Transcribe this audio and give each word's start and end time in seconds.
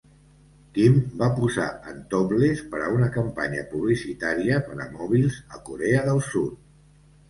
Kim 0.77 0.95
va 1.19 1.27
posar 1.39 1.67
en 1.91 1.99
topless 2.15 2.65
per 2.73 2.81
a 2.87 2.89
una 2.97 3.13
campanya 3.19 3.69
publicitària 3.77 4.61
per 4.69 4.83
a 4.89 4.93
mòbils 4.99 5.41
a 5.61 5.65
Corea 5.71 6.07
del 6.13 6.29
Sud. 6.35 6.63